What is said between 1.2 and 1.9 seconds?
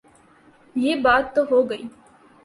تو ہو گئی۔